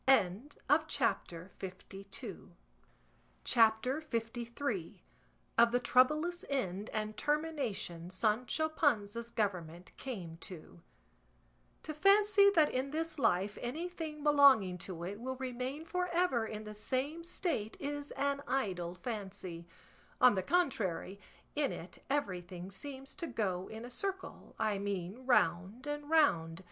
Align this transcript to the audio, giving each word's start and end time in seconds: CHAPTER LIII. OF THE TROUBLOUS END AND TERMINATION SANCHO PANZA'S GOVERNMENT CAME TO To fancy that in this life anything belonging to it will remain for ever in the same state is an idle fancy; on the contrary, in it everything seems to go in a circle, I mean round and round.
CHAPTER 0.87 1.51
LIII. 1.61 2.35
OF 5.59 5.71
THE 5.71 5.79
TROUBLOUS 5.83 6.45
END 6.49 6.89
AND 6.91 7.15
TERMINATION 7.17 8.09
SANCHO 8.09 8.69
PANZA'S 8.69 9.29
GOVERNMENT 9.29 9.91
CAME 9.97 10.37
TO 10.41 10.81
To 11.83 11.93
fancy 11.93 12.49
that 12.49 12.71
in 12.71 12.89
this 12.89 13.19
life 13.19 13.59
anything 13.61 14.23
belonging 14.23 14.79
to 14.79 15.03
it 15.03 15.19
will 15.19 15.35
remain 15.35 15.85
for 15.85 16.07
ever 16.07 16.47
in 16.47 16.63
the 16.63 16.73
same 16.73 17.23
state 17.23 17.77
is 17.79 18.09
an 18.13 18.41
idle 18.47 18.95
fancy; 18.95 19.67
on 20.19 20.33
the 20.33 20.41
contrary, 20.41 21.19
in 21.55 21.71
it 21.71 22.01
everything 22.09 22.71
seems 22.71 23.13
to 23.13 23.27
go 23.27 23.67
in 23.67 23.85
a 23.85 23.91
circle, 23.91 24.55
I 24.57 24.79
mean 24.79 25.27
round 25.27 25.85
and 25.85 26.09
round. 26.09 26.59